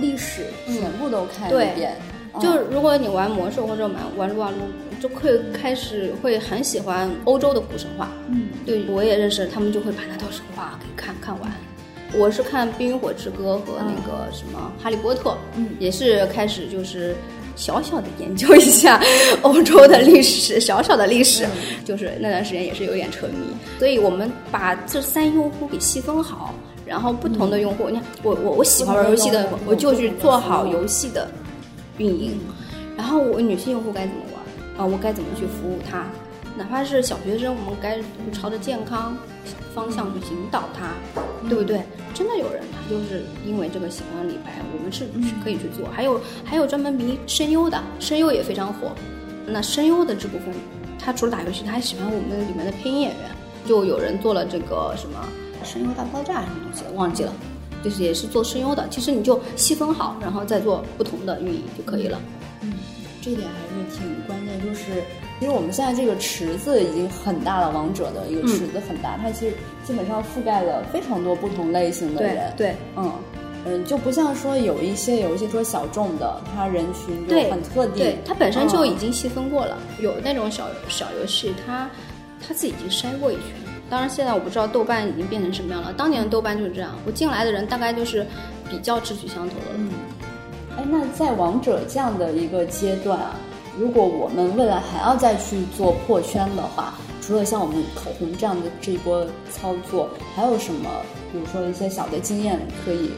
[0.00, 1.96] 历史全部都看一遍。
[2.40, 8.10] 就如果你玩魔兽或者玩玩撸啊撸，就会开始会很喜欢欧洲的古神话。
[8.28, 11.52] 嗯，对我也认识，他们就会把那套神话给看看完。
[12.14, 17.14] 我是看《冰与火之歌》和那个什么《哈利波特》，嗯，也是开始就是
[17.56, 19.00] 小小的研究一下
[19.40, 21.46] 欧洲的历史，小小的历史，
[21.84, 23.46] 就是那段时间也是有点沉迷。
[23.78, 31.26] 所以我们把这三用户给细分好，然后不同的用户，你看我我我喜欢玩游戏的，我就去做好游戏的
[32.02, 32.40] 运营，
[32.96, 34.42] 然后我女性用户该怎么玩
[34.76, 34.84] 啊？
[34.84, 36.04] 我该怎么去服务她？
[36.56, 37.98] 哪怕是小学生，我们该
[38.32, 39.16] 朝着健康
[39.74, 40.90] 方向去引导他，
[41.48, 41.80] 对不对？
[42.12, 45.88] 真的有人，他就是因为这个喜欢李白，我们是是可以去做。
[45.90, 48.90] 还有还有专门迷声优的，声优也非常火。
[49.46, 50.54] 那声优的这部分，
[50.98, 53.30] 他除了打游戏，他还喜欢我们里面的配音演员。
[53.64, 55.26] 就有人做了这个什么
[55.64, 57.32] 声优大爆炸什么东西，忘记了，
[57.82, 58.88] 就是也是做声优的。
[58.88, 62.20] 其实你就细分好，然后再做不同的运营就可以了。
[62.60, 62.72] 嗯，
[63.20, 65.02] 这点还是挺关键，就是。
[65.40, 72.54] 因为我们现在这个池子已经很大了，王者的一个池子很大，它其实基本上覆盖了非常多不同类型的人。
[72.56, 73.12] 对，嗯
[73.64, 77.96] 嗯，就不像说有一些有一些说小众的，它人群就很特定。
[77.96, 79.76] 对，它本身就已经细分过了。
[79.98, 81.90] 有那种小小游戏，它
[82.40, 83.46] 它自己已经筛过一圈。
[83.92, 85.92] 当然，现在我不知道豆瓣已经变成什么样了。
[85.92, 88.26] 当年的豆瓣就是这样，我进来的人大概就是
[88.70, 89.66] 比较志趣相投的。
[89.76, 89.90] 嗯，
[90.78, 93.36] 哎，那在王者这样的一个阶段啊。
[93.78, 100.88] 如果我们未来还要再去做破圈的话，除了像我们口红这样的这一波操作，还有什么？
[101.30, 103.10] 比如说一些小的经验可以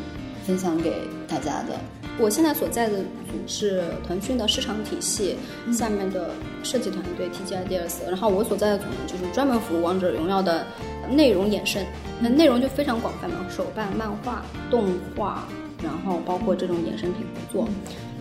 [0.47, 0.93] 分享给
[1.27, 1.79] 大家的。
[2.17, 5.37] 我现在所在的组是腾讯的市场体系
[5.73, 6.31] 下面的
[6.63, 10.65] 设计团队 TGIDS，然后我所在的组呢就是专门服务王者荣耀的
[11.11, 11.85] 内容衍生，
[12.21, 15.43] 那内容就非常广泛嘛，手办、漫画、动画，
[15.83, 17.69] 然后包括这种衍生品合作。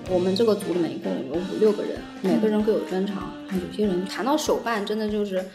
[0.09, 3.31] 我们这个组里面一共有五六个人，每个人各有专长。
[3.51, 5.45] 有些人谈到手办，真的就是，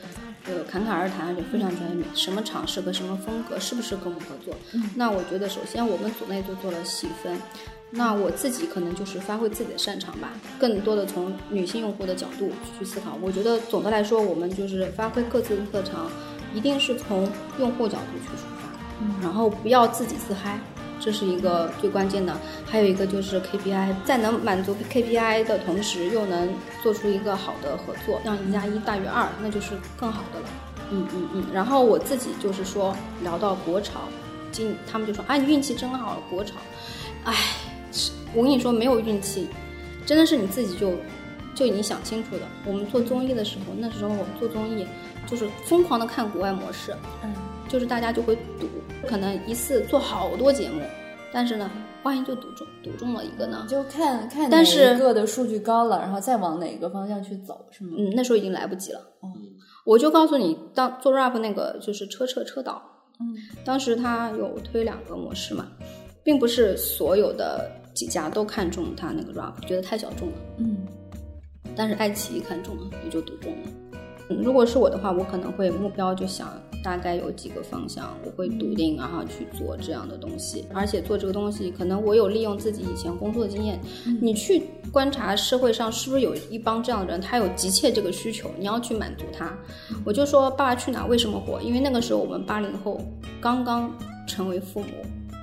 [0.46, 2.05] 呃，侃侃而谈，就非常专业。
[2.14, 4.55] 什么厂适合什么风格，是不是跟我们合作？
[4.94, 7.37] 那我觉得，首先我们组内就做了细分。
[7.90, 13.16] 那我自己可能就是发挥自己的擅长吧，更多的从女性用户的角度去思考。
[13.22, 16.11] 我觉得总的来说，我们就是发挥各自的特长，
[16.55, 17.27] 一定是从
[17.59, 20.61] 用户角度去出发，嗯然后不要自己自嗨，
[21.01, 22.37] 这是一个最关键的。
[22.67, 26.49] 还有一个就是 KPI，在能满足 KPI 的同时，又能
[26.83, 30.47] 做出一个好的合作，让一加一大于二，那就是更好的了。
[30.91, 31.45] 嗯嗯嗯。
[31.53, 34.01] 然后我自己就是说聊到国潮，
[34.51, 36.55] 今他们就说哎，你运气真好，国潮。
[37.25, 37.35] 唉，
[37.93, 39.49] 是我跟你说没有运气，
[40.07, 40.95] 真的是你自己就
[41.55, 42.43] 就已经想清楚的。
[42.65, 44.87] 我们做综艺的时候，那时候我们做综艺
[45.27, 47.35] 就是疯狂的看国外模式，嗯，
[47.69, 48.67] 就是大家就会赌，
[49.07, 50.81] 可能一次做好多节目，
[51.33, 51.71] 但是呢，
[52.03, 53.67] 万一就赌中赌中了一个呢？
[53.69, 57.93] 就看看但是个的数据高了，然后再往哪个方向去走，是吗？
[57.99, 59.01] 嗯，那时候已经来不及了。
[59.21, 59.31] 哦，
[59.85, 62.83] 我就告诉你，当做 rap 那个就是车车车导，
[63.21, 65.67] 嗯当时他有推两个模式嘛，
[66.23, 70.35] 并不是所有的几家都看中他那个 rap，觉得太小众了。
[70.59, 70.87] 嗯
[71.77, 73.69] 但是爱奇艺看中了，也就赌中了。
[74.31, 76.49] 嗯，如果是我的话，我可能会目标就想
[76.83, 80.64] 大概有几个方向，我会笃定然后去做这样的东西。
[80.73, 83.81] 而且做这个东西，可能我有利用自己以前工作的经验，
[84.21, 84.62] 你去
[84.93, 89.53] 观察社会上是不是有一帮这样的人，他有急切这个需求，你要去满足他。
[90.05, 91.61] 我就说《爸爸去哪儿》为什么火？
[91.61, 93.01] 因为那个时候我们八零后
[93.41, 93.93] 刚刚
[94.27, 94.87] 成为父母，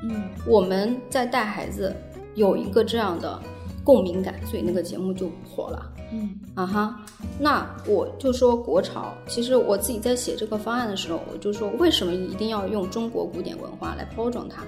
[0.04, 1.96] 嗯我们在带孩子
[2.36, 3.40] 有一个这样的
[3.84, 5.92] 共鸣感，所以那个节目就火了。
[6.12, 7.00] 嗯啊哈，
[7.40, 14.64] 那我就说国潮，其实我自己在写这个方案的时候，我就说为什么一定要用中国古典文化来包装它？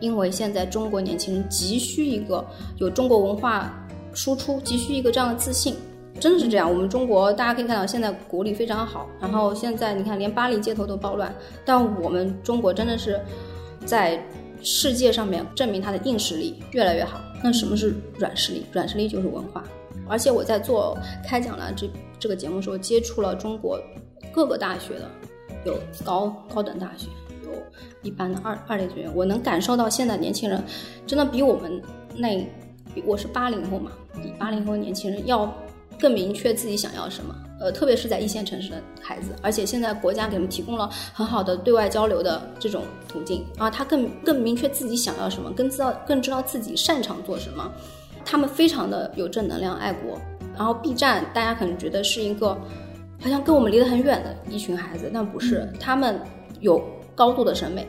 [0.00, 3.72] 因为现在中国年轻人急需一个有中国文化
[4.12, 5.74] 输出，急需一个这样的自信。
[6.18, 11.34] 真的是这样，我们中国大家可以看到，现在国力非常好，然后现在你看，连巴黎街头都暴乱，
[11.64, 13.20] 但我们中国真的是
[13.84, 14.18] 在
[14.62, 17.20] 世界上面证明它的硬实力越来越好。
[17.44, 18.64] 那什么是软实力？
[18.72, 19.62] 软实力就是文化。
[20.08, 23.80] 而且我在做开讲了这这个节目的时候，接触了中国
[24.32, 25.10] 各个大学的，
[25.64, 27.08] 有高高等大学，
[27.44, 27.50] 有
[28.02, 30.62] 一般的二二类学院，我能感受到现在年轻人
[31.06, 31.82] 真的比我们
[32.14, 32.46] 那，
[33.04, 33.90] 我是八零后嘛，
[34.22, 35.52] 比八零后年轻人要
[35.98, 37.34] 更明确自己想要什么。
[37.58, 47.72] 呃，特别是在一线城市的孩子，而且现在国家给他们提供了很好的对外交流的这种途径啊，他更更明确自己想要什么，更知道更知道自己擅长做什么。
[48.26, 50.18] 他们非常的有正能量、爱国。
[50.54, 52.48] 然后 B 站大家可能觉得是一个
[53.22, 56.18] 好像跟我们离得很远的一群孩子，但不是，他们
[56.60, 56.82] 有
[57.14, 57.86] 高度的审美，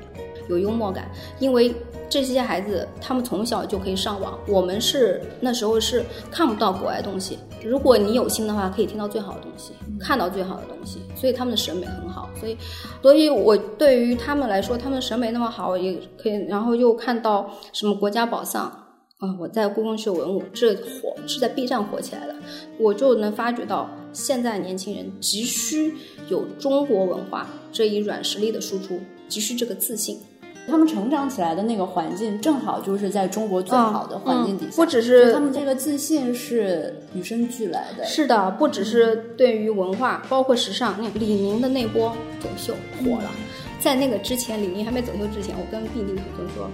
[0.49, 1.73] 有幽默感，因为
[2.09, 7.39] 这些孩子他们从小就可以上网，我们是那时候是看不到国外东西。
[7.63, 12.29] 如果你有心的话，可以听到最好的东西，看到最好的东西，所以他们的审美很好。
[12.37, 12.57] 所以，
[13.01, 18.86] 所以我对于他们来说，他们审美那么好，也可以，然后又看到什么国家宝藏。
[19.19, 22.35] 啊、我在故宫学文物，这火是在 B 站火起来的，
[22.77, 25.95] 我就能发觉到现在年轻人急需
[26.29, 30.19] 有中国文化这一软实力的输出，急需这个自信。
[30.67, 38.05] 他们成长起来的那个环境，正好就是在中国最好的环境底下，嗯不只是他们这个自信是与生俱来的。
[38.05, 40.93] 是的，不只是对于文化，包括时尚。
[41.01, 43.31] 那李宁的那波走秀火了，
[43.79, 46.69] 在那个之前，李宁还没走秀之前，我跟毕丽就说，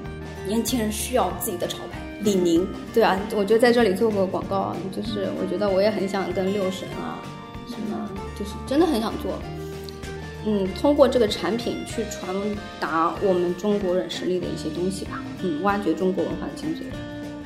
[0.46, 2.03] 年轻人需要自己的潮牌。
[2.24, 7.20] 李宁，对啊，我觉得在这里做个广告啊，就是我觉得我也很想跟六神啊，
[7.68, 8.10] 什么，
[8.40, 9.34] 就是真的很想做。
[10.46, 12.36] 嗯，通过这个产品去传
[12.80, 16.84] 达我们中国软实力的一些东西吧，嗯，挖掘中国文化的精髓。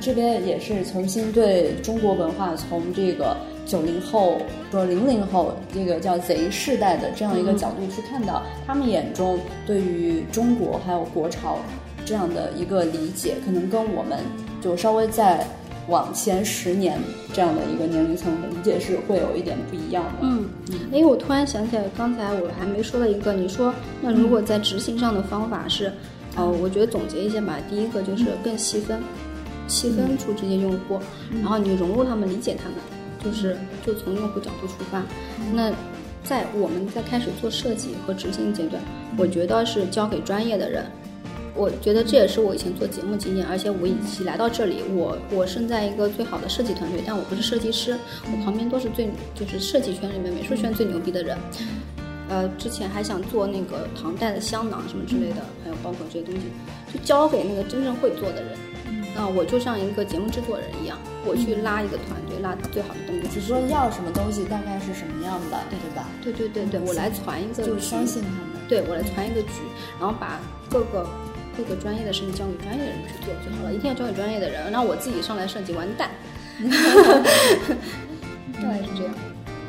[0.00, 3.36] 这边也是重新对中国文化从这个
[3.66, 11.58] 九零后说零零后这个叫贼世代的这样一个角度去看到，他们眼中对于中国还有国潮
[12.04, 14.18] 这样的一个理解，可能跟我们
[14.60, 15.46] 就稍微再
[15.88, 16.98] 往前十年
[17.32, 20.18] 这样的一个年龄层的理解是会有一点不一样的。
[20.22, 20.48] 嗯，
[20.92, 25.92] 哎，我突然想起来，刚才我还没说到一个，你说那如果在执行上的方法是，
[26.36, 27.56] 呃，我觉得总结一下吧。
[27.70, 29.00] 第一个就是更细分，
[29.66, 31.00] 细分出这些用户，
[31.40, 32.76] 然后你融入他们，理解他们，
[33.24, 35.02] 就是就从用户角度出发。
[35.54, 35.72] 那
[36.22, 38.82] 在我们在开始做设计和执行阶段，
[39.16, 40.84] 我觉得是交给专业的人。
[41.58, 51.36] 我觉得这也是我以前做节目经验，而且我以及来到这里，我我身在一个最好的设计团队，但我不是设计师，我旁边都是最就是设计圈里面美术圈最牛逼的人。
[52.28, 56.42] 呃，之前还想做那个唐代的香囊什么之类的，还有包括这些东西，
[56.92, 58.52] 就交给那个真正会做的人。
[59.16, 63.26] 啊、我就像一个节目制作人一样，我去拉一个团队，拉最好的东西。
[63.28, 66.06] 只说要什么东西，大概是什么样的，对吧？
[66.22, 68.62] 对对对对，我来传一个就相信他们。
[68.68, 69.64] 对我来传一个局，
[69.98, 70.38] 然后把
[70.70, 71.08] 各个
[71.58, 76.08] 各个专业的事情交给专业的人去做就好了，一定要交给专业的人，那我自己上来设计完蛋，
[78.54, 79.12] 大概是这样。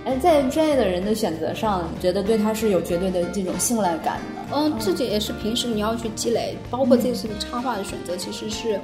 [0.06, 4.56] 哎，在专业的人的选择上，你觉得对他是有绝对的这种信赖感的？
[4.56, 8.80] 嗯，这己也是平时你要去积累，包括这次的插画的选择，其实是，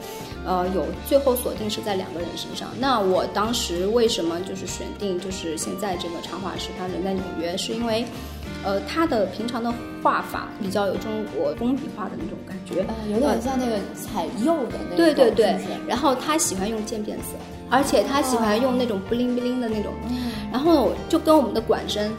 [0.46, 2.70] 呃，有最后锁定是在两个人身上。
[2.80, 8.06] 那我当时为什么就是选定就是现在这个插画师，他人在纽约，是因为，
[8.66, 15.56] 呃，他的平常的画法比较有中国工笔画的那种感觉，呃，有点像那个彩釉的那种，对对对。
[15.88, 17.38] 然后他喜欢用渐变色，
[17.70, 19.94] 而且他喜欢用那种不灵不灵的那种，
[20.52, 22.12] 然后就跟我们的管身。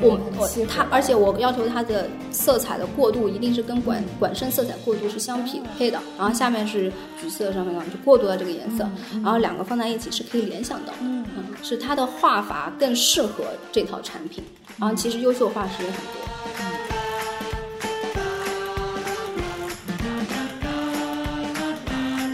[0.00, 6.00] 我我他，而且我要求它的色彩的过渡一定是跟管管身色彩过渡是相匹配的。
[6.16, 8.88] 然后下面是橘色，上面呢就过渡到这个颜色，
[9.22, 10.98] 然后两个放在一起是可以联想到的。
[11.02, 11.24] 嗯，
[11.62, 14.42] 是它的画法更适合这套产品。
[14.78, 16.83] 然后其实优秀画师也很多。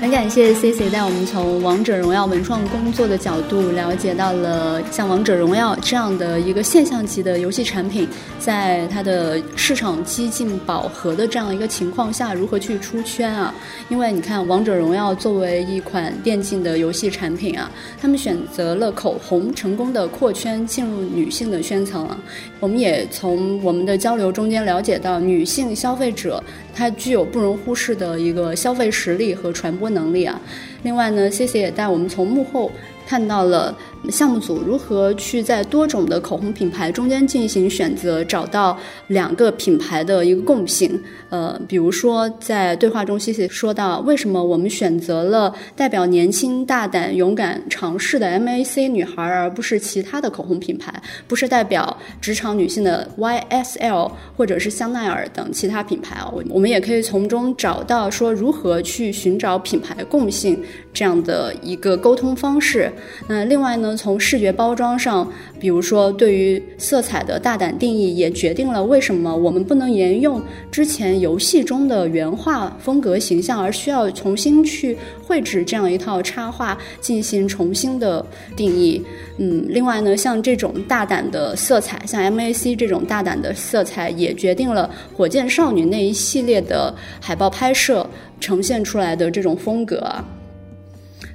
[0.00, 13.54] 很感谢 C C 带我们从王者荣耀文创工作的角度了解到了像王者荣耀这样的一个现象级的游戏产品，在它的市场几近饱和的这样一个情况下，如何去出圈啊？
[13.90, 17.70] 因为你看王者荣耀作为一款电竞的游戏产品啊，
[18.00, 22.18] 他们选择了口红，成功的扩圈进入女性的圈层啊。
[22.58, 26.42] 我们也从我们的交流中间了解到，女性消费者
[26.74, 29.89] 她具有不容忽视的一个消费实力和传播。
[29.90, 30.40] 能力啊，
[30.82, 32.70] 另外呢，谢谢也带我们从幕后
[33.06, 33.76] 看到了。
[34.08, 38.76] 项目组如何去在多种的口红品牌中间进行选择，找到
[39.08, 40.98] 两个品牌的一个共性？
[41.28, 50.90] 呃，比如说在对话中，西西说到，为什么我们选择了代表年轻、大胆、勇敢、尝试的 MAC 女孩，而不是其他的口红品牌？
[51.28, 56.30] 不是代表职场女性的 YSL 或者是香奈儿等其他品牌啊？
[56.34, 60.60] 我我们也可以从中找到说如何去寻找品牌共性
[60.92, 62.90] 这样的一个沟通方式。
[63.28, 63.89] 那另外呢？
[63.96, 78.24] 从视觉包装上，比如说对于色彩的大胆定义，也决定了为什么我们不能沿用之前游戏中的原画风格形象，而需要重新去绘制这样一套插画进行重新的
[78.56, 79.02] 定义。
[79.38, 88.06] 嗯，另外呢，像这种大胆的色彩，像 MAC 这种大胆的色彩，也决定了火箭少女那一系列的海报拍摄
[88.38, 90.12] 呈现出来的这种风格。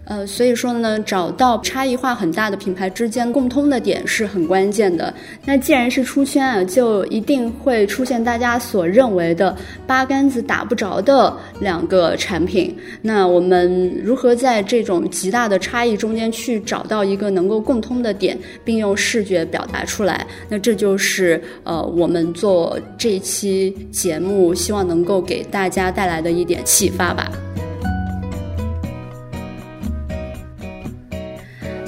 [0.05, 5.11] 呃，所以说呢，找到差异化很大的品牌之间共通的点是很关键的。
[5.43, 9.55] 那既然是出圈啊，就一定会出现大家所认为的
[9.87, 12.75] 八竿子打不着的两个产品。
[13.01, 20.25] 那我们如何在这种极大的差异中间去找到一个能够共通的点，并用视觉表达出来？
[20.47, 27.31] 那这就是呃，我们做这一期节目希望能够给大家带来的一点启发吧。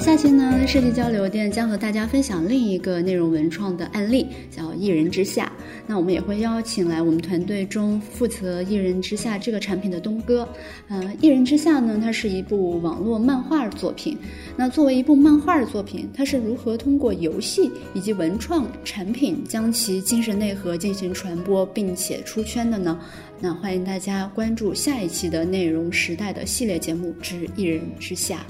[0.08, 5.52] 下期呢，设计交流店将和大家分享另一个内容文创的案例，叫《一人之下》。
[5.86, 10.48] 那我们也会邀请来我们团队中负责《一人之下》这个产品的东哥。
[10.88, 14.16] 呃，《一人之下》呢，它是一部网络漫画作品。
[14.56, 22.98] 那作为一部漫画作品，它是如何通过游戏以及文创产品将其精神内核进行传播，并且出圈的呢？
[23.40, 28.46] 那欢迎大家关注下一期的内容时代的系列节目之《一人之下》。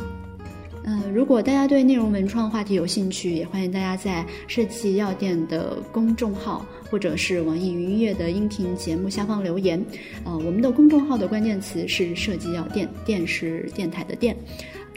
[0.91, 9.85] 嗯，如果大家对内容文创话题有兴趣，也欢迎大家在设计药店的公众号或者是网易云音乐的音频节目下方留言。
[10.25, 14.35] 呃，我们的公众号的关键词是设计药店，店是电台的店。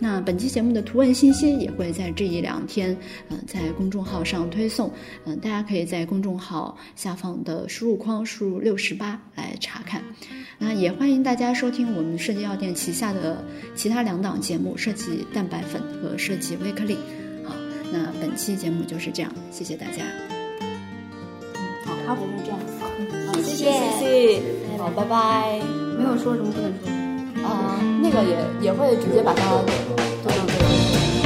[0.04, 2.97] 那本期节目的图文信息也会在这一两天，
[3.30, 4.91] 嗯，在公众号上推送，
[5.26, 10.02] 嗯，大家可以在公众号下方的输入框输入六十八来查看。
[10.58, 13.45] 那也欢迎大家收听我们设计药店旗下的
[13.76, 16.97] 其他两档节目：设计蛋白粉和设计微颗粒。
[17.45, 17.54] 好，
[17.93, 20.04] 那本期节目就是这样，谢谢大家。
[20.64, 20.72] 嗯
[21.86, 22.60] 好，好，就这样。
[23.28, 24.41] 好，谢谢，谢谢。
[24.80, 25.62] 好，拜拜。
[25.95, 27.01] 没有说什么不能说。
[27.44, 29.42] 啊，那个也也会直接把它
[30.24, 31.20] 做到这个。